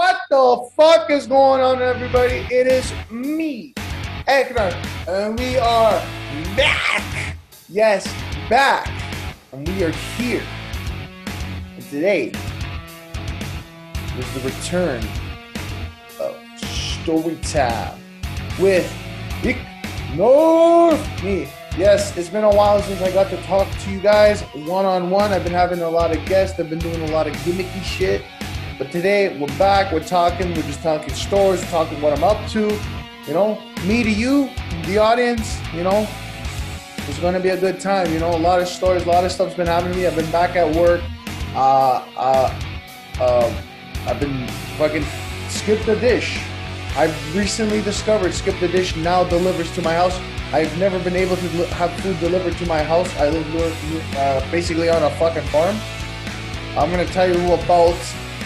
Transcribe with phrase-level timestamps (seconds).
[0.00, 2.46] What the fuck is going on, everybody?
[2.50, 3.74] It is me,
[4.26, 4.72] Eknar,
[5.06, 6.02] and we are
[6.56, 7.36] back.
[7.68, 8.10] Yes,
[8.48, 8.88] back.
[9.52, 10.42] And we are here.
[11.76, 12.32] And today
[14.16, 15.06] is the return
[16.18, 18.00] of Story Time
[18.58, 18.90] with
[20.14, 21.22] North.
[21.22, 21.46] Me.
[21.76, 25.10] Yes, it's been a while since I got to talk to you guys one on
[25.10, 25.30] one.
[25.30, 28.22] I've been having a lot of guests, I've been doing a lot of gimmicky shit.
[28.80, 32.74] But today we're back, we're talking, we're just talking stories, talking what I'm up to.
[33.26, 34.48] You know, me to you,
[34.86, 36.08] the audience, you know,
[37.06, 38.10] it's to be a good time.
[38.10, 40.06] You know, a lot of stories, a lot of stuff's been happening to me.
[40.06, 41.02] I've been back at work.
[41.54, 42.58] Uh, uh,
[43.20, 43.62] uh,
[44.06, 45.04] I've been fucking
[45.50, 46.40] skip the dish.
[46.96, 50.18] I've recently discovered Skip the Dish now delivers to my house.
[50.54, 53.14] I've never been able to have food delivered to my house.
[53.18, 55.76] I live uh, basically on a fucking farm.
[56.78, 57.98] I'm gonna tell you about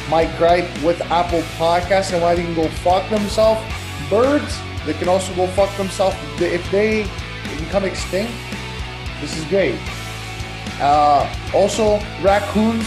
[0.08, 3.60] my gripe with Apple Podcasts and why they can go fuck themselves.
[4.10, 7.06] Birds, they can also go fuck themselves if they
[7.58, 8.32] become extinct.
[9.20, 9.78] This is great.
[10.80, 12.86] Uh, also, raccoons,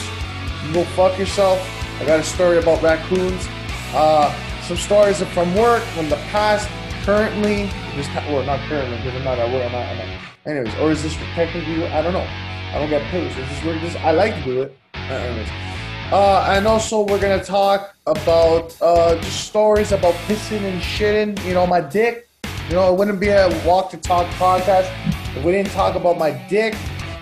[0.73, 1.60] go fuck yourself.
[2.00, 3.48] I got a story about raccoons.
[3.94, 6.70] Uh, some stories from work from the past,
[7.04, 9.66] currently, just well, not currently because I'm not work.
[9.66, 10.22] I'm not.
[10.45, 11.88] Anyways, or is this technically?
[11.88, 12.28] I don't know.
[12.73, 13.32] I don't get paid.
[13.32, 14.78] So this is This I like to do it.
[14.94, 15.77] Uh, anyways.
[16.11, 21.44] Uh, and also, we're gonna talk about uh, just stories about pissing and shitting.
[21.45, 22.30] You know, my dick.
[22.69, 24.89] You know, it wouldn't be a walk to talk podcast
[25.36, 26.75] if we didn't talk about my dick.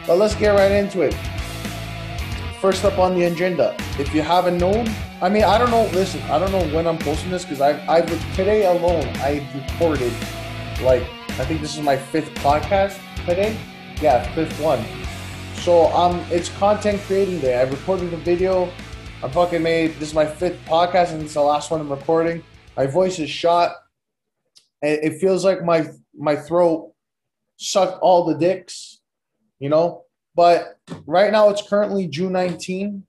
[0.05, 1.15] But let's get right into it.
[2.61, 4.87] First up on the agenda, if you haven't known,
[5.19, 5.85] I mean, I don't know.
[5.93, 10.13] Listen, I don't know when I'm posting this because I've, I've today alone I've recorded
[10.81, 11.03] like
[11.37, 13.57] I think this is my fifth podcast today.
[14.01, 14.83] Yeah, fifth one.
[15.65, 17.59] So um, it's content creating day.
[17.59, 18.71] I recorded a video.
[19.23, 22.43] I fucking made this is my fifth podcast and it's the last one I'm recording.
[22.77, 23.71] My voice is shot.
[24.83, 26.93] It feels like my my throat
[27.57, 29.01] sucked all the dicks,
[29.57, 30.03] you know.
[30.35, 30.77] But
[31.07, 33.03] right now it's currently June 19.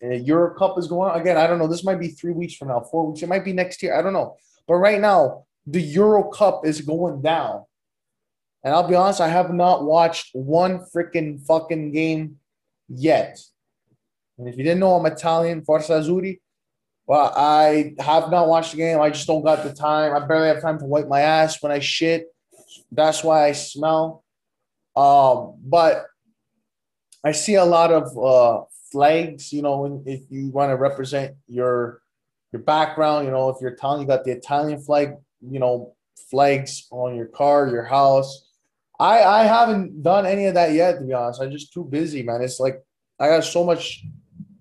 [0.00, 1.36] Uh, Euro Cup is going on again.
[1.36, 1.66] I don't know.
[1.66, 3.24] This might be three weeks from now, four weeks.
[3.24, 3.98] It might be next year.
[3.98, 4.36] I don't know.
[4.68, 7.64] But right now, the Euro Cup is going down.
[8.64, 12.36] And I'll be honest, I have not watched one freaking fucking game
[12.88, 13.38] yet.
[14.36, 16.40] And if you didn't know, I'm Italian, Forza Azzurri.
[17.06, 19.00] Well, I have not watched the game.
[19.00, 20.14] I just don't got the time.
[20.14, 22.26] I barely have time to wipe my ass when I shit.
[22.92, 24.24] That's why I smell.
[24.94, 26.06] Um, but
[27.24, 32.02] I see a lot of uh, flags, you know, if you want to represent your
[32.52, 35.94] your background, you know, if you're Italian, you got the Italian flag, you know,
[36.30, 38.47] flags on your car, your house.
[38.98, 41.40] I I haven't done any of that yet, to be honest.
[41.40, 42.42] I'm just too busy, man.
[42.42, 42.82] It's like
[43.20, 44.04] I got so much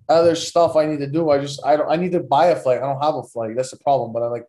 [0.09, 1.30] other stuff I need to do.
[1.30, 2.81] I just I don't I need to buy a flag.
[2.81, 3.56] I don't have a flag.
[3.56, 4.14] That's the problem.
[4.14, 4.46] But I like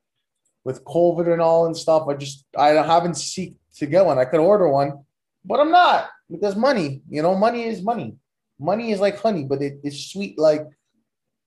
[0.65, 4.19] with COVID and all and stuff, I just I haven't seek to get one.
[4.19, 5.05] I could order one,
[5.45, 8.17] but I'm not because money, you know, money is money
[8.59, 10.67] money is like honey, but it, it's sweet like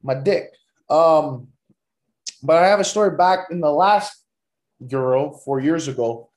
[0.02, 0.52] my dick.
[0.90, 1.48] Um,
[2.42, 4.24] but I have a story back in the last
[4.90, 6.30] Euro four years ago.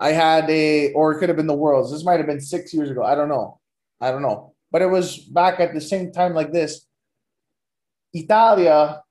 [0.00, 1.92] I had a, or it could have been the Worlds.
[1.92, 3.02] This might have been six years ago.
[3.02, 3.60] I don't know.
[4.00, 4.54] I don't know.
[4.72, 6.86] But it was back at the same time like this.
[8.14, 9.02] Italia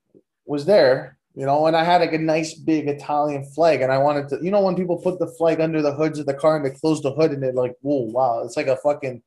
[0.44, 3.98] was there, you know, and I had like a nice big Italian flag, and I
[3.98, 6.56] wanted to, you know, when people put the flag under the hoods of the car
[6.56, 9.22] and they close the hood and they're like, whoa, wow, it's like a fucking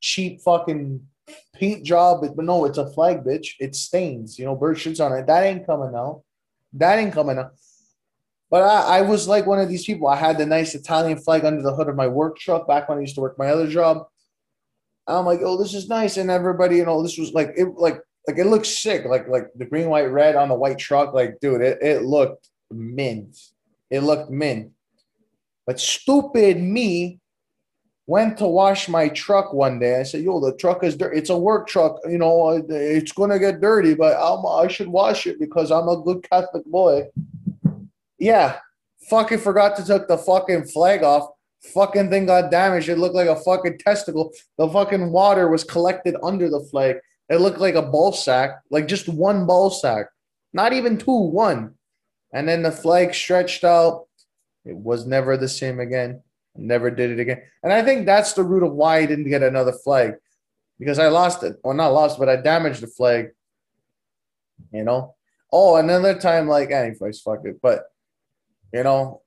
[0.00, 1.06] cheap fucking
[1.54, 3.54] paint job, but no, it's a flag, bitch.
[3.60, 5.26] It stains, you know, bird shits on it.
[5.26, 6.22] That ain't coming out.
[6.72, 7.52] That ain't coming out.
[8.50, 10.06] But I, I was like one of these people.
[10.06, 12.98] I had the nice Italian flag under the hood of my work truck back when
[12.98, 14.06] I used to work my other job.
[15.06, 18.00] I'm like, oh, this is nice, and everybody, you know, this was like it, like
[18.26, 21.12] like it looks sick, like like the green, white, red on the white truck.
[21.12, 23.38] Like, dude, it, it looked mint.
[23.90, 24.72] It looked mint.
[25.66, 27.20] But stupid me
[28.06, 30.00] went to wash my truck one day.
[30.00, 31.18] I said, "Yo, the truck is dirty.
[31.18, 31.98] It's a work truck.
[32.08, 35.88] You know, uh, it's gonna get dirty, but I'm, I should wash it because I'm
[35.88, 37.08] a good Catholic boy."
[38.24, 38.56] Yeah,
[39.10, 41.28] fucking forgot to take the fucking flag off.
[41.74, 42.88] Fucking thing got damaged.
[42.88, 44.32] It looked like a fucking testicle.
[44.56, 46.96] The fucking water was collected under the flag.
[47.28, 50.06] It looked like a ball sack, like just one ball sack,
[50.54, 51.74] not even two, one.
[52.32, 54.06] And then the flag stretched out.
[54.64, 56.22] It was never the same again.
[56.56, 57.42] Never did it again.
[57.62, 60.14] And I think that's the root of why I didn't get another flag
[60.78, 61.56] because I lost it.
[61.62, 63.32] Well, not lost, but I damaged the flag.
[64.72, 65.14] You know?
[65.52, 67.60] Oh, another time, like, anyways, fuck it.
[67.60, 67.84] But,
[68.74, 69.22] you know,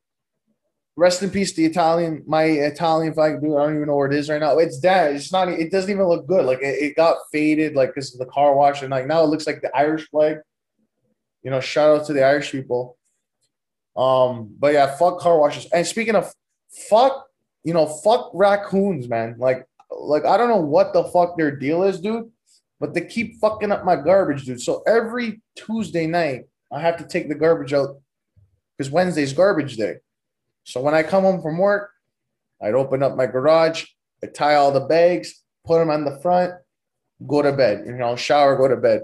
[0.98, 3.56] rest in peace, the Italian, my Italian flag, dude.
[3.56, 4.58] I don't even know where it is right now.
[4.58, 5.16] It's dead.
[5.16, 6.46] It's not, it doesn't even look good.
[6.46, 8.82] Like, it, it got faded, like, because of the car wash.
[8.82, 10.40] And, like, now it looks like the Irish flag.
[11.44, 12.98] You know, shout out to the Irish people.
[13.96, 15.66] Um, but yeah, fuck car washes.
[15.72, 16.32] And speaking of
[16.90, 17.26] fuck,
[17.64, 19.36] you know, fuck raccoons, man.
[19.40, 22.30] Like, like I don't know what the fuck their deal is, dude.
[22.80, 24.62] But they keep fucking up my garbage, dude.
[24.62, 28.02] So every Tuesday night, I have to take the garbage out
[28.78, 29.96] because Wednesday's garbage day.
[30.64, 31.92] So when I come home from work,
[32.62, 33.86] I'd open up my garage,
[34.24, 36.54] I'd tie all the bags, put them on the front,
[37.26, 37.84] go to bed.
[37.86, 39.04] You know, shower, go to bed.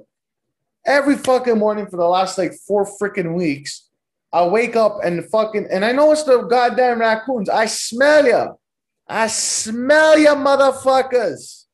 [0.86, 3.90] Every fucking morning for the last like four freaking weeks,
[4.34, 7.50] I wake up and fucking, and I know it's the goddamn raccoons.
[7.50, 8.58] I smell you.
[9.08, 11.66] I smell you, motherfuckers.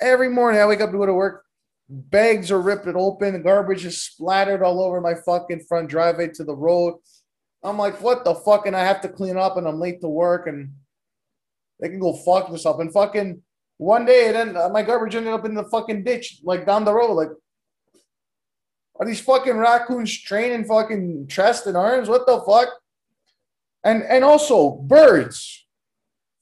[0.00, 1.45] Every morning I wake up to go to work.
[1.88, 3.42] Bags are ripped open.
[3.42, 6.94] Garbage is splattered all over my fucking front driveway to the road.
[7.62, 8.66] I'm like, what the fuck?
[8.66, 10.72] And I have to clean up and I'm late to work and
[11.80, 12.80] they can go fuck themselves.
[12.80, 13.42] And fucking
[13.78, 16.94] one day, and then my garbage ended up in the fucking ditch, like down the
[16.94, 17.12] road.
[17.12, 17.28] Like,
[18.98, 22.08] are these fucking raccoons training fucking chest and arms?
[22.08, 22.68] What the fuck?
[23.84, 25.66] And and also birds.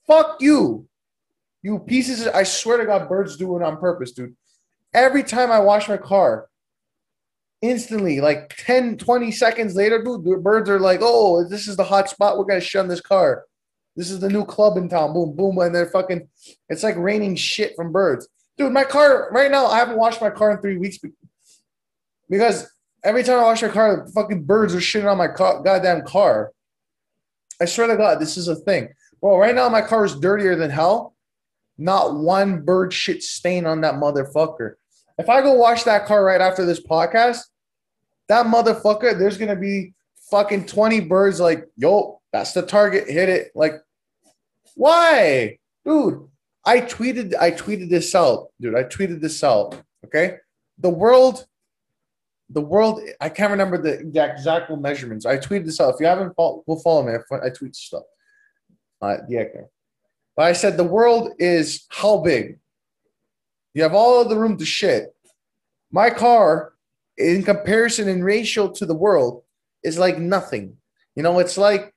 [0.07, 0.87] Fuck you.
[1.63, 2.27] You pieces.
[2.27, 4.37] Of, I swear to God, birds do it on purpose, dude.
[4.95, 6.49] Every time I wash my car,
[7.61, 11.85] instantly, like 10, 20 seconds later, dude, the birds are like, oh, this is the
[11.85, 12.39] hot spot.
[12.39, 13.45] We're going to shun this car.
[13.97, 15.13] This is the new club in town.
[15.13, 15.59] Boom, boom.
[15.59, 16.29] And they're fucking,
[16.69, 18.29] it's like raining shit from birds.
[18.57, 20.99] Dude, my car, right now, I haven't washed my car in three weeks
[22.29, 22.71] because
[23.03, 26.53] every time I wash my car, fucking birds are shitting on my car, goddamn car.
[27.61, 28.89] I swear to God, this is a thing.
[29.21, 31.15] Well, right now, my car is dirtier than hell.
[31.79, 34.75] Not one bird shit stain on that motherfucker.
[35.19, 37.41] If I go wash that car right after this podcast,
[38.29, 39.95] that motherfucker, there's gonna be
[40.31, 43.53] fucking 20 birds like, yo, that's the target, hit it.
[43.55, 43.75] Like,
[44.75, 45.59] why?
[45.85, 46.29] Dude,
[46.65, 48.75] I tweeted, I tweeted this out, dude.
[48.75, 49.81] I tweeted this out.
[50.05, 50.39] Okay.
[50.79, 51.47] The world,
[52.51, 55.27] the world, I can't remember the exact measurements.
[55.27, 55.95] I tweeted this out.
[55.95, 57.13] If you haven't followed, go follow me.
[57.13, 58.03] I, I tweet stuff.
[59.01, 59.45] Uh, yeah,
[60.37, 62.59] but I said the world is how big?
[63.75, 65.15] You have all of the room to shit.
[65.91, 66.73] My car,
[67.19, 69.43] in comparison in ratio to the world,
[69.83, 70.77] is like nothing.
[71.17, 71.93] You know, it's like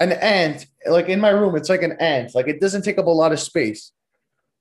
[0.00, 0.66] an ant.
[0.86, 2.34] Like in my room, it's like an ant.
[2.34, 3.92] Like it doesn't take up a lot of space.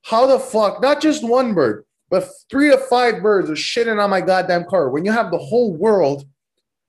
[0.03, 0.81] How the fuck?
[0.81, 4.89] Not just one bird, but three to five birds are shitting on my goddamn car.
[4.89, 6.25] When you have the whole world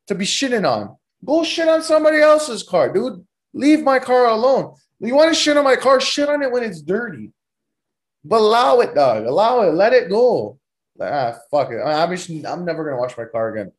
[0.09, 3.25] to be shitting on, go shit on somebody else's car, dude.
[3.55, 4.75] Leave my car alone.
[5.01, 6.01] You want to shit on my car?
[6.01, 7.31] Shit on it when it's dirty.
[8.25, 9.27] But allow it, dog.
[9.27, 9.75] Allow it.
[9.75, 10.59] Let it go.
[11.01, 11.81] ah, fuck it.
[11.81, 13.73] I'm, just, I'm never gonna wash my car again.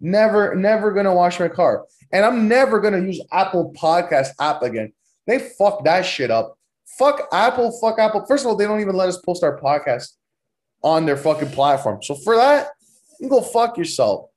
[0.00, 1.86] Never, never gonna wash my car.
[2.12, 4.92] And I'm never gonna use Apple Podcast app again.
[5.26, 6.58] They fuck that shit up.
[6.98, 7.72] Fuck Apple.
[7.80, 8.24] Fuck Apple.
[8.26, 10.12] First of all, they don't even let us post our podcast
[10.82, 12.02] on their fucking platform.
[12.02, 12.68] So for that,
[13.18, 14.28] you go fuck yourself.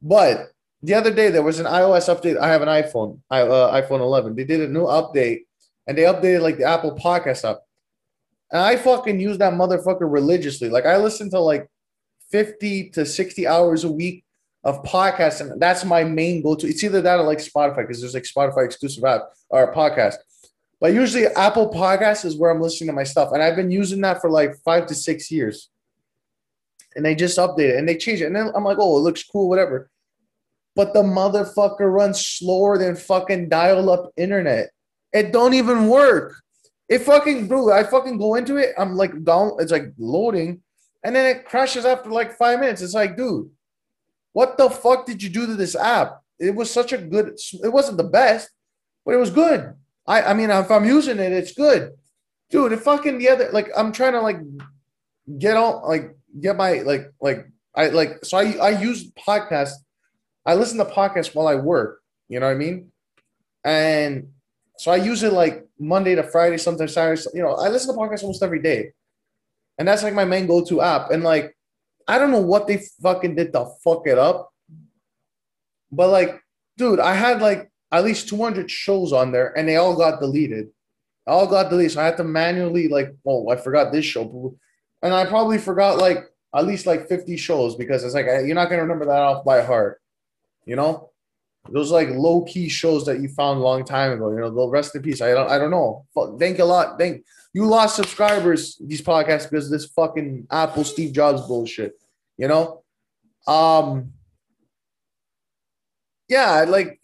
[0.00, 0.52] But
[0.82, 2.38] the other day there was an iOS update.
[2.38, 4.36] I have an iPhone, I, uh, iPhone 11.
[4.36, 5.40] They did a new update,
[5.86, 7.58] and they updated like the Apple Podcast app.
[8.50, 10.68] And I fucking use that motherfucker religiously.
[10.68, 11.68] Like I listen to like
[12.30, 14.24] 50 to 60 hours a week
[14.64, 16.66] of podcasts, and that's my main go-to.
[16.66, 20.16] It's either that or like Spotify, because there's like Spotify exclusive app or podcast.
[20.80, 23.32] But usually Apple Podcasts is where I'm listening to my stuff.
[23.32, 25.70] And I've been using that for like five to six years.
[26.94, 28.26] And they just update it and they change it.
[28.26, 29.90] And then I'm like, oh, it looks cool, whatever.
[30.74, 34.70] But the motherfucker runs slower than fucking dial-up internet.
[35.12, 36.40] It don't even work.
[36.88, 38.74] It fucking bro, I fucking go into it.
[38.78, 40.62] I'm like down, it's like loading,
[41.04, 42.80] and then it crashes after like five minutes.
[42.80, 43.50] It's like, dude,
[44.32, 46.22] what the fuck did you do to this app?
[46.38, 48.50] It was such a good, it wasn't the best,
[49.04, 49.74] but it was good.
[50.06, 51.92] I, I mean, if I'm using it, it's good.
[52.50, 54.38] Dude, it fucking the other like I'm trying to like
[55.38, 59.74] get on like get my like like I like so I I use podcasts.
[60.46, 62.90] I listen to podcasts while I work, you know what I mean?
[63.64, 64.28] And
[64.78, 67.20] so I use it like Monday to Friday, sometimes Saturday.
[67.34, 68.92] You know, I listen to podcasts almost every day,
[69.76, 71.10] and that's like my main go-to app.
[71.10, 71.56] And like,
[72.06, 74.50] I don't know what they fucking did to fuck it up,
[75.90, 76.40] but like,
[76.76, 80.68] dude, I had like at least 200 shows on there, and they all got deleted.
[81.26, 84.56] All got deleted, so I had to manually like, oh, I forgot this show,
[85.02, 88.70] and I probably forgot like at least like 50 shows because it's like you're not
[88.70, 90.00] gonna remember that off by heart,
[90.64, 91.10] you know
[91.70, 94.30] those like low key shows that you found a long time ago.
[94.30, 95.20] You know, the rest in peace.
[95.20, 96.06] I don't I don't know.
[96.38, 96.98] Thank you a lot.
[96.98, 101.92] Thank you lost subscribers these podcasts because this fucking Apple Steve Jobs bullshit.
[102.36, 102.84] You know,
[103.46, 104.12] um,
[106.28, 107.00] yeah, I like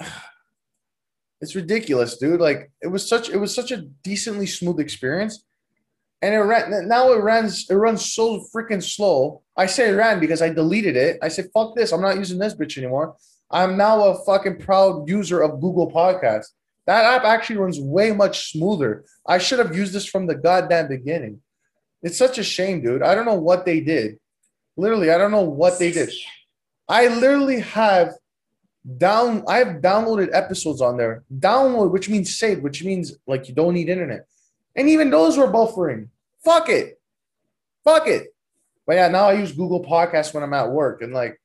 [1.41, 2.41] it's ridiculous, dude.
[2.41, 5.45] Like it was such it was such a decently smooth experience,
[6.23, 6.89] and it ran.
[6.89, 7.69] Now it runs.
[7.69, 9.43] It runs so freaking slow.
[9.57, 11.19] I say ran because I deleted it.
[11.23, 11.93] I said, "Fuck this!
[11.93, 13.17] I'm not using this bitch anymore."
[13.51, 16.47] I'm now a fucking proud user of Google Podcast.
[16.87, 19.05] That app actually runs way much smoother.
[19.27, 21.41] I should have used this from the goddamn beginning.
[22.03, 23.03] It's such a shame, dude.
[23.03, 24.19] I don't know what they did.
[24.77, 26.11] Literally, I don't know what they did.
[26.89, 28.13] I literally have
[28.99, 31.25] down I've downloaded episodes on there.
[31.39, 34.27] Download, which means save, which means like you don't need internet.
[34.77, 36.09] And even those were buffering.
[36.45, 37.01] Fuck it.
[37.85, 38.35] Fuck it.
[38.87, 41.01] But yeah, now I use Google Podcasts when I'm at work.
[41.01, 41.41] And like,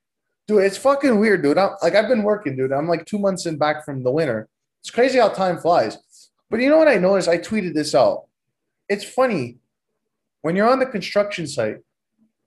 [0.50, 1.60] dude, it's fucking weird, dude.
[1.60, 2.74] I'm like, I've been working, dude.
[2.74, 4.50] I'm like two months in back from the winter.
[4.82, 5.98] It's crazy how time flies.
[6.50, 7.28] But you know what I noticed?
[7.28, 8.26] I tweeted this out.
[8.90, 9.60] It's funny
[10.42, 11.78] when you're on the construction site,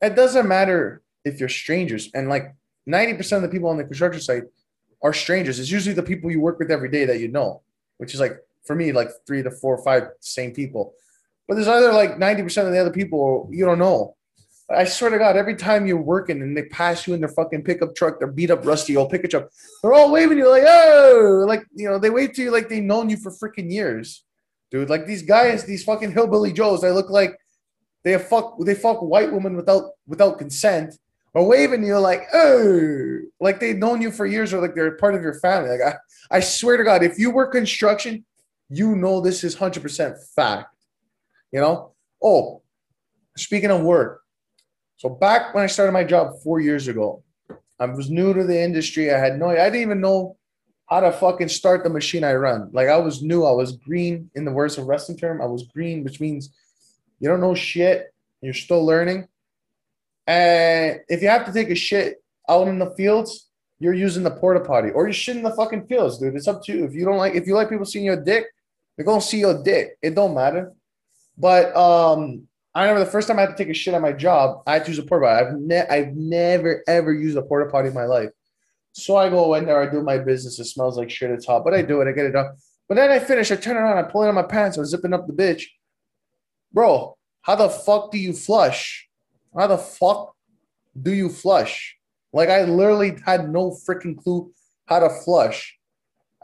[0.00, 2.10] it doesn't matter if you're strangers.
[2.12, 2.56] And like
[2.88, 4.44] 90% of the people on the construction site
[5.00, 5.60] are strangers.
[5.60, 7.62] It's usually the people you work with every day that you know,
[7.98, 10.94] which is like for me, like three to four or five same people.
[11.46, 14.16] But there's other like 90% of the other people you don't know.
[14.70, 17.64] I swear to God, every time you're working and they pass you in their fucking
[17.64, 19.50] pickup truck, their beat up rusty old pickup truck,
[19.82, 22.82] they're all waving you like, oh, like you know, they wave to you like they've
[22.82, 24.24] known you for freaking years,
[24.70, 24.88] dude.
[24.88, 27.36] Like these guys, these fucking hillbilly Joes, they look like
[28.04, 30.94] they have fuck they fuck white women without without consent,
[31.34, 35.14] or waving you like, oh, like they've known you for years, or like they're part
[35.14, 35.70] of your family.
[35.70, 35.94] Like
[36.30, 38.24] I, I swear to God, if you work construction,
[38.70, 40.74] you know this is hundred percent fact.
[41.50, 41.88] You know.
[42.24, 42.62] Oh,
[43.36, 44.21] speaking of work
[45.02, 47.24] so back when I started my job four years ago,
[47.80, 49.12] I was new to the industry.
[49.12, 50.36] I had no, I didn't even know
[50.88, 52.70] how to fucking start the machine I run.
[52.72, 53.44] Like I was new.
[53.44, 55.42] I was green in the words of wrestling term.
[55.42, 56.50] I was green, which means
[57.18, 58.14] you don't know shit.
[58.42, 59.26] You're still learning.
[60.28, 63.48] And if you have to take a shit out in the fields,
[63.80, 66.36] you're using the porta potty or you're shitting the fucking fields, dude.
[66.36, 66.84] It's up to you.
[66.84, 68.46] If you don't like, if you like people seeing your dick,
[68.96, 69.98] they're gonna see your dick.
[70.00, 70.72] It don't matter.
[71.36, 74.12] But um, I remember the first time I had to take a shit at my
[74.12, 75.46] job, I had to use a porta potty.
[75.46, 78.30] I've, ne- I've never ever used a porta potty in my life.
[78.92, 80.58] So I go in there, I do my business.
[80.58, 81.30] It smells like shit.
[81.30, 82.08] It's hot, but I do it.
[82.08, 82.54] I get it done.
[82.88, 83.50] But then I finish.
[83.50, 83.98] I turn around.
[83.98, 84.76] I pull it on my pants.
[84.76, 85.64] I'm zipping up the bitch.
[86.72, 89.08] Bro, how the fuck do you flush?
[89.56, 90.34] How the fuck
[91.00, 91.96] do you flush?
[92.32, 94.52] Like I literally had no freaking clue
[94.86, 95.78] how to flush.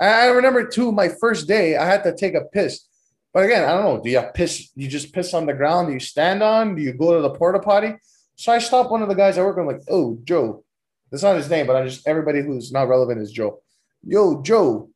[0.00, 0.92] I remember too.
[0.92, 2.87] My first day, I had to take a piss.
[3.32, 4.02] But again, I don't know.
[4.02, 4.70] Do you piss?
[4.74, 5.88] You just piss on the ground?
[5.88, 6.74] Do you stand on?
[6.74, 7.94] Do you go to the porta potty?
[8.36, 9.66] So I stopped one of the guys I work with.
[9.66, 10.64] I'm like, oh, Joe.
[11.10, 13.60] That's not his name, but I just everybody who's not relevant is Joe.
[14.02, 14.90] Yo, Joe.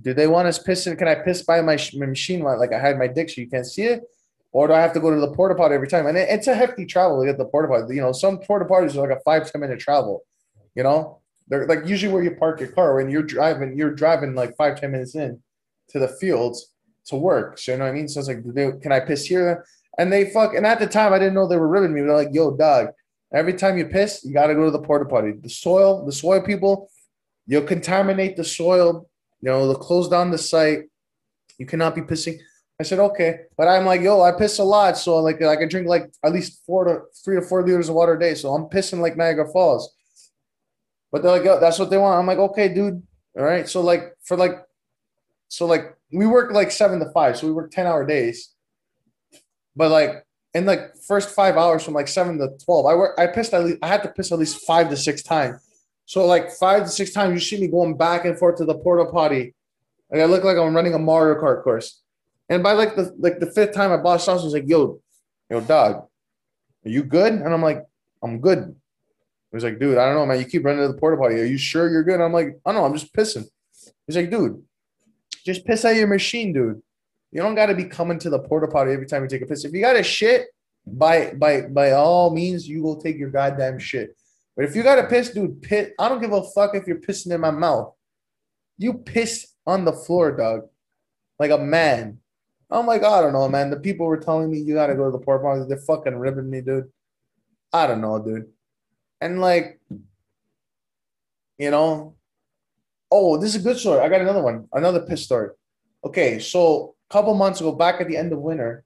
[0.00, 0.98] Do they want us pissing?
[0.98, 3.66] Can I piss by my, my machine like I had my dick so you can't
[3.66, 4.02] see it?
[4.52, 6.06] Or do I have to go to the porta potty every time?
[6.06, 7.94] And it, it's a hefty travel to get the porta potty.
[7.94, 10.22] You know, some porta potties are like a five ten minute travel.
[10.74, 13.76] You know, they're like usually where you park your car when you're driving.
[13.76, 15.42] You're driving like five ten minutes in
[15.90, 16.72] to the fields
[17.06, 17.58] to work.
[17.58, 18.08] So you know what I mean?
[18.08, 19.64] So it's like, can I piss here?
[19.98, 20.54] And they fuck.
[20.54, 22.02] And at the time, I didn't know they were ribbing me.
[22.02, 22.88] They're like, yo, dog,
[23.32, 25.32] every time you piss, you got to go to the porta potty.
[25.32, 26.90] The soil, the soil people,
[27.46, 29.08] you'll contaminate the soil.
[29.40, 30.80] You know, they'll close down the site.
[31.58, 32.38] You cannot be pissing.
[32.78, 33.40] I said, okay.
[33.56, 34.98] But I'm like, yo, I piss a lot.
[34.98, 37.94] So like I can drink like at least four to three to four liters of
[37.94, 38.34] water a day.
[38.34, 39.94] So I'm pissing like Niagara Falls.
[41.10, 42.18] But they're like, yo, that's what they want.
[42.18, 43.02] I'm like, okay, dude.
[43.38, 43.66] All right.
[43.66, 44.62] So like for like
[45.48, 48.54] so like we work like seven to five, so we work 10 hour days.
[49.76, 53.26] But like in like first five hours from like seven to 12, I work, I
[53.26, 55.60] pissed at least, I had to piss at least five to six times.
[56.06, 58.78] So like five to six times, you see me going back and forth to the
[58.78, 59.54] porta potty.
[60.10, 62.00] Like I look like I'm running a Mario Kart course.
[62.48, 65.00] And by like the like the fifth time, my boss saw was like, "Yo,
[65.50, 66.06] yo, dog,
[66.84, 67.84] are you good?" And I'm like,
[68.22, 68.74] "I'm good."
[69.50, 70.38] He's like, "Dude, I don't know, man.
[70.38, 71.40] You keep running to the porta potty.
[71.40, 72.86] Are you sure you're good?" I'm like, "I don't know.
[72.86, 73.48] I'm just pissing."
[74.06, 74.62] He's like, "Dude,
[75.46, 76.82] just piss out your machine, dude.
[77.30, 79.46] You don't got to be coming to the porta potty every time you take a
[79.46, 79.64] piss.
[79.64, 80.48] If you got a shit,
[80.86, 84.16] by by by all means, you will take your goddamn shit.
[84.56, 85.90] But if you got to piss, dude, piss.
[85.98, 87.92] I don't give a fuck if you're pissing in my mouth.
[88.78, 90.68] You piss on the floor, dog,
[91.38, 92.18] like a man.
[92.68, 93.70] I'm like, I don't know, man.
[93.70, 95.64] The people were telling me you got to go to the porta potty.
[95.68, 96.90] They're fucking ripping me, dude.
[97.72, 98.48] I don't know, dude.
[99.20, 99.80] And like,
[101.58, 102.15] you know,
[103.10, 104.00] Oh, this is a good story.
[104.00, 105.50] I got another one, another piss story.
[106.04, 108.84] Okay, so a couple months ago, back at the end of winter,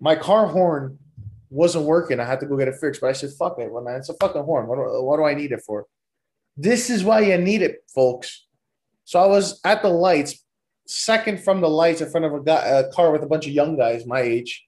[0.00, 0.98] my car horn
[1.50, 2.20] wasn't working.
[2.20, 4.08] I had to go get it fixed, but I said, "Fuck it, well, man, it's
[4.08, 4.66] a fucking horn.
[4.66, 5.86] What do, what do I need it for?"
[6.56, 8.46] This is why you need it, folks.
[9.04, 10.44] So I was at the lights,
[10.86, 13.52] second from the lights in front of a, guy, a car with a bunch of
[13.52, 14.66] young guys my age,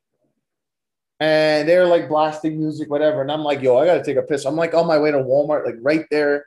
[1.20, 3.20] and they're like blasting music, whatever.
[3.22, 5.18] And I'm like, "Yo, I gotta take a piss." I'm like on my way to
[5.18, 6.46] Walmart, like right there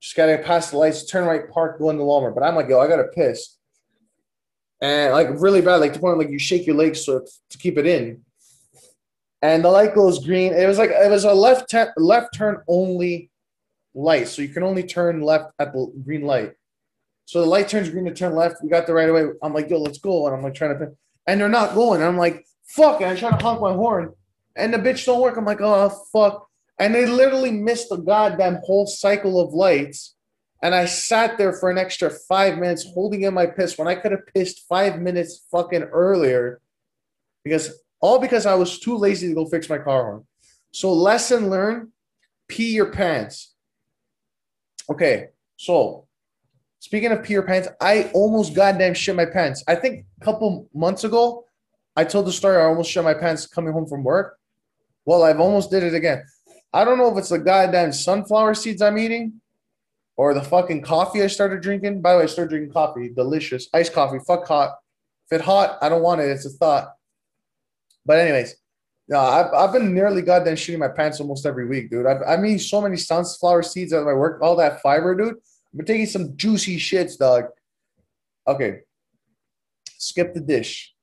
[0.00, 2.34] just gotta pass the lights, turn right, park, go into Walmart.
[2.34, 3.56] But I'm like, yo, I gotta piss.
[4.80, 7.78] And like really bad, like the point like you shake your legs so to keep
[7.78, 8.22] it in.
[9.42, 10.52] and the light goes green.
[10.52, 13.30] It was like it was a left te- left turn only
[13.94, 16.52] light, so you can only turn left at the green light.
[17.24, 18.62] So the light turns green to turn left.
[18.62, 19.26] We got the right away.
[19.42, 20.26] I'm like, yo, let's go.
[20.26, 20.92] And I'm like trying to,
[21.26, 22.00] and they're not going.
[22.00, 23.00] And I'm like, fuck.
[23.00, 24.12] And I try to honk my horn,
[24.56, 25.36] and the bitch don't work.
[25.36, 26.47] I'm like, oh fuck.
[26.78, 30.14] And they literally missed the goddamn whole cycle of lights.
[30.62, 33.94] And I sat there for an extra five minutes holding in my piss when I
[33.94, 36.60] could have pissed five minutes fucking earlier
[37.44, 40.26] because all because I was too lazy to go fix my car horn.
[40.72, 41.88] So, lesson learned
[42.48, 43.54] pee your pants.
[44.90, 46.06] Okay, so
[46.80, 49.62] speaking of pee your pants, I almost goddamn shit my pants.
[49.68, 51.44] I think a couple months ago,
[51.94, 54.38] I told the story I almost shit my pants coming home from work.
[55.04, 56.24] Well, I've almost did it again.
[56.72, 59.40] I don't know if it's the goddamn sunflower seeds I'm eating
[60.16, 62.02] or the fucking coffee I started drinking.
[62.02, 64.18] By the way, I started drinking coffee, delicious iced coffee.
[64.26, 64.76] Fuck hot.
[65.30, 66.28] If it hot, I don't want it.
[66.28, 66.92] It's a thought.
[68.04, 68.54] But anyways,
[69.08, 72.06] no, I've, I've been nearly goddamn shooting my pants almost every week, dude.
[72.06, 75.34] I've, I mean, so many sunflower seeds at my work, all that fiber, dude.
[75.34, 77.44] I've been taking some juicy shits, dog.
[78.46, 78.80] Okay,
[79.98, 80.94] skip the dish.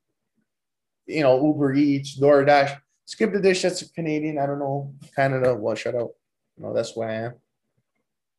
[1.07, 2.79] You know, Uber Eats, DoorDash.
[3.05, 3.62] Skip the dish.
[3.62, 4.39] That's a Canadian.
[4.39, 4.93] I don't know.
[5.15, 5.55] Canada.
[5.55, 6.12] Well, shut up.
[6.57, 7.33] No, that's where I am.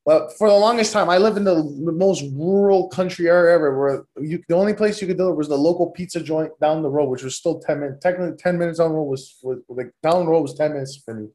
[0.05, 4.05] Well, for the longest time, I lived in the most rural country area ever, where
[4.21, 7.09] you, the only place you could deliver was the local pizza joint down the road,
[7.09, 8.01] which was still ten minutes.
[8.03, 11.03] Technically, ten minutes on the road was, was like down the road was ten minutes
[11.05, 11.29] for me.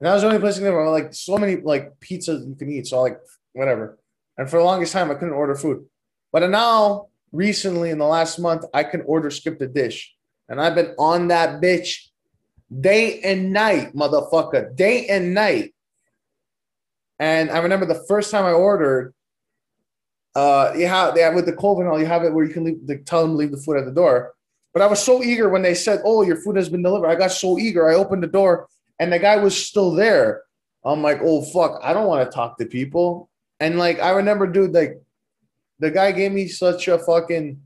[0.00, 0.90] And that was the only place you could deliver.
[0.90, 3.20] Like so many like pizzas you can eat, so like
[3.52, 3.96] whatever.
[4.36, 5.86] And for the longest time, I couldn't order food,
[6.32, 10.15] but now recently in the last month, I can order skip the dish,
[10.48, 12.08] and I've been on that bitch
[12.80, 15.74] day and night, motherfucker, day and night
[17.18, 19.14] and I remember the first time I ordered,
[20.34, 22.86] uh, you have yeah, with the COVID all, you have it where you can leave,
[22.86, 24.34] the, tell them to leave the food at the door.
[24.74, 27.14] But I was so eager when they said, "Oh, your food has been delivered." I
[27.14, 27.88] got so eager.
[27.88, 28.68] I opened the door,
[29.00, 30.42] and the guy was still there.
[30.84, 34.46] I'm like, "Oh fuck, I don't want to talk to people." And like, I remember,
[34.46, 35.00] dude, like,
[35.78, 37.58] the guy gave me such a fucking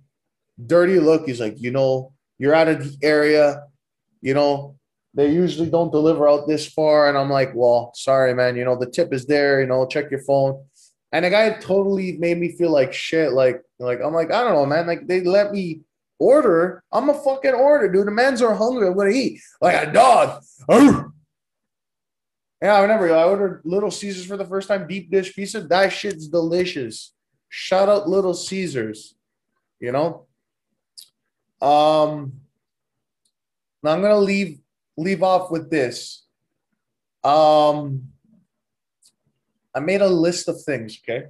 [0.64, 1.26] dirty look.
[1.26, 3.64] He's like, "You know, you're out of the area.
[4.22, 4.76] You know,
[5.12, 7.08] they usually don't deliver out this far.
[7.10, 8.56] And I'm like, well, sorry, man.
[8.56, 9.60] You know, the tip is there.
[9.60, 10.64] You know, check your phone.
[11.12, 13.32] And the guy totally made me feel like shit.
[13.32, 14.86] Like, like I'm like, I don't know, man.
[14.86, 15.82] Like they let me
[16.18, 16.82] order.
[16.90, 18.06] I'm a fucking order, dude.
[18.06, 18.88] The man's are hungry.
[18.88, 20.42] I'm gonna eat like a dog.
[22.62, 25.60] Yeah, I remember I ordered Little Caesars for the first time, deep dish pizza.
[25.60, 27.12] That shit's delicious.
[27.50, 29.14] Shout out Little Caesars.
[29.78, 30.26] You know.
[31.60, 32.32] Um.
[33.82, 34.60] I'm gonna leave
[34.98, 36.26] leave off with this.
[37.24, 38.08] Um,
[39.74, 41.00] I made a list of things.
[41.02, 41.26] Okay,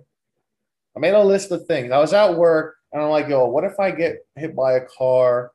[0.96, 1.92] I made a list of things.
[1.92, 4.84] I was at work and I'm like, yo, what if I get hit by a
[4.84, 5.52] car,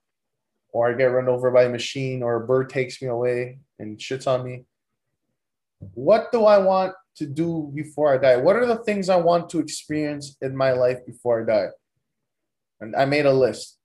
[0.69, 3.97] or I get run over by a machine, or a bird takes me away and
[3.97, 4.63] shits on me?
[5.95, 8.37] What do I want to do before I die?
[8.37, 11.69] What are the things I want to experience in my life before I die?
[12.79, 13.77] And I made a list.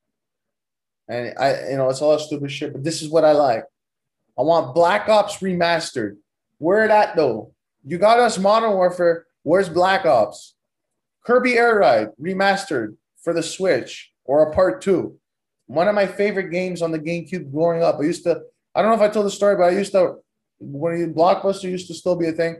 [1.10, 3.64] And I, you know, it's all stupid shit, but this is what I like.
[4.38, 6.16] I want Black Ops remastered.
[6.58, 7.52] Where that though?
[7.84, 9.26] You got us Modern Warfare.
[9.42, 10.54] Where's Black Ops?
[11.26, 15.18] Kirby Air Ride remastered for the Switch or a part two.
[15.66, 17.98] One of my favorite games on the GameCube growing up.
[17.98, 18.42] I used to,
[18.74, 20.16] I don't know if I told the story, but I used to,
[20.60, 22.56] when Blockbuster used to still be a thing,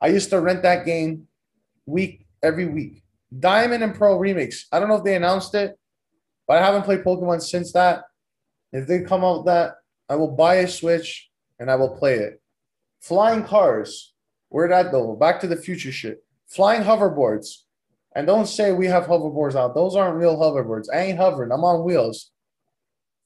[0.00, 1.26] I used to rent that game
[1.86, 3.02] week every week.
[3.38, 4.64] Diamond and Pearl Remix.
[4.72, 5.77] I don't know if they announced it,
[6.48, 8.04] but I haven't played Pokemon since that.
[8.72, 9.74] If they come out that,
[10.08, 11.30] I will buy a Switch
[11.60, 12.40] and I will play it.
[13.00, 14.14] Flying cars.
[14.48, 15.14] Where'd that go?
[15.14, 16.24] Back to the future shit.
[16.48, 17.64] Flying hoverboards.
[18.16, 19.74] And don't say we have hoverboards out.
[19.74, 20.86] Those aren't real hoverboards.
[20.92, 21.52] I ain't hovering.
[21.52, 22.30] I'm on wheels.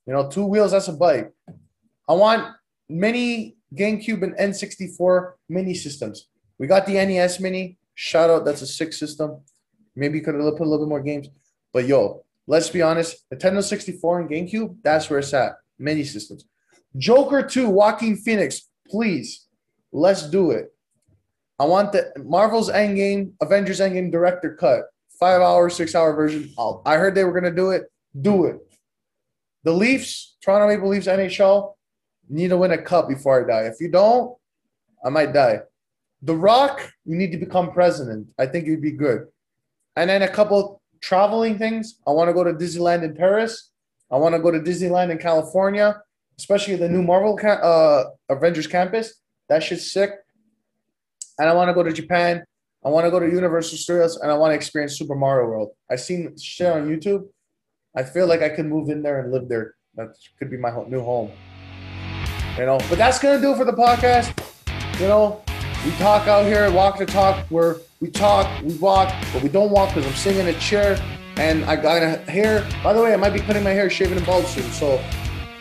[0.07, 1.33] You know, two wheels, that's a bike.
[2.09, 2.53] I want
[2.89, 6.27] mini GameCube and N64 mini systems.
[6.59, 7.79] We got the NES mini.
[7.95, 9.41] Shout out, that's a sick system.
[9.95, 11.29] Maybe you could have put a little bit more games.
[11.73, 15.53] But yo, let's be honest, Nintendo 64 and GameCube, that's where it's at.
[15.79, 16.45] Many systems.
[16.97, 19.47] Joker 2, Joaquin Phoenix, please,
[19.93, 20.73] let's do it.
[21.59, 24.87] I want the Marvel's Endgame, Avengers Endgame director cut,
[25.19, 26.53] five hour, six hour version.
[26.59, 27.85] I'll, I heard they were going to do it.
[28.21, 28.59] Do it.
[29.65, 31.75] The Leafs, Toronto Maple Leafs NHL,
[32.29, 33.67] need to win a cup before I die.
[33.69, 34.37] If you don't,
[35.05, 35.61] I might die.
[36.23, 38.29] The Rock, you need to become president.
[38.39, 39.29] I think you'd be good.
[39.97, 41.99] And then a couple traveling things.
[42.07, 43.71] I want to go to Disneyland in Paris.
[44.11, 46.01] I want to go to Disneyland in California
[46.39, 49.15] especially the new Marvel uh, Avengers campus.
[49.49, 50.11] That shit's sick.
[51.39, 52.45] And I want to go to Japan.
[52.85, 55.71] I want to go to Universal Studios and I want to experience Super Mario World.
[55.91, 57.29] I've seen shit on YouTube.
[57.97, 59.75] I feel like I could move in there and live there.
[59.95, 61.31] That could be my new home.
[62.59, 64.33] You know, but that's gonna do it for the podcast.
[65.01, 65.43] You know,
[65.85, 69.71] we talk out here, walk the talk, where we talk, we walk, but we don't
[69.71, 71.01] walk because I'm sitting in a chair
[71.37, 72.67] and I got a hair.
[72.85, 74.71] By the way, I might be cutting my hair, shaving and bald soon.
[74.71, 75.03] So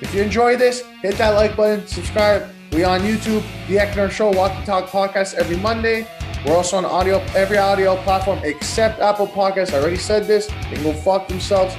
[0.01, 2.47] if you enjoy this, hit that like button, subscribe.
[2.71, 6.07] We on YouTube, The Eckner Show, Walk the Talk podcast every Monday.
[6.45, 9.73] We're also on audio, every audio platform except Apple Podcasts.
[9.73, 10.47] I already said this.
[10.47, 11.75] They can go fuck themselves.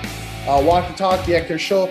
[0.46, 1.86] Uh, Walk the Talk, The Eckner Show.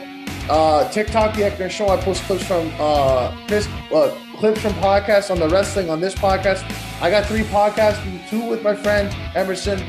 [0.49, 1.89] Uh, TikTok, The Eckner Show.
[1.89, 6.15] I post clips from uh, this, uh, clips from podcasts on the wrestling on this
[6.15, 6.63] podcast.
[7.01, 9.81] I got three podcasts, two with my friend Emerson.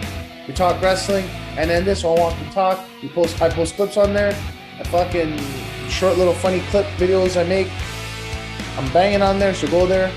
[0.46, 1.24] We talk wrestling,
[1.56, 2.86] and then this one, Walk the Talk.
[3.02, 4.36] We post, I post clips on there.
[4.78, 5.38] I fucking
[5.88, 7.68] short little funny clip videos I make.
[8.76, 10.12] I'm banging on there, so go there.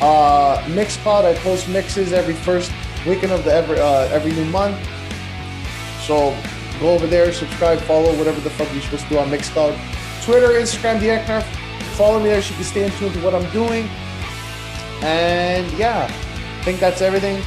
[0.00, 2.72] Uh, Mixcloud, I post mixes every first
[3.06, 4.76] weekend of the every uh, every new month.
[6.02, 6.34] So
[6.80, 9.78] go over there, subscribe, follow, whatever the fuck you're supposed to do on Mixcloud.
[10.24, 11.44] Twitter, Instagram, the Eknarf.
[11.94, 13.88] Follow me there so you can stay in tune to what I'm doing.
[15.02, 17.42] And yeah, I think that's everything.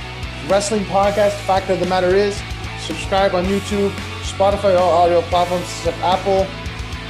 [0.48, 1.32] Wrestling podcast.
[1.46, 2.41] Fact of the matter is,
[2.80, 3.89] subscribe on YouTube,
[4.22, 6.48] Spotify, all audio platforms except Apple.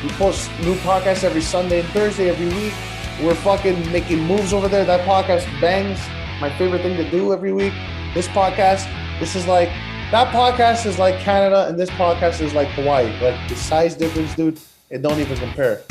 [0.01, 2.73] We post new podcasts every Sunday and Thursday every week.
[3.21, 4.85] We're fucking making moves over there.
[4.85, 5.99] That podcast bangs.
[6.41, 7.73] My favorite thing to do every week.
[8.13, 9.69] This podcast, this is like
[10.13, 13.11] that podcast is like Canada, and this podcast is like Hawaii.
[13.19, 14.59] Like the size difference, dude,
[14.91, 15.81] it don't even compare.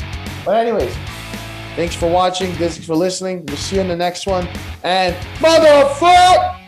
[0.45, 0.95] But anyways,
[1.75, 2.53] thanks for watching.
[2.53, 3.45] Thanks for listening.
[3.45, 4.47] We'll see you in the next one.
[4.81, 6.62] And motherfucker.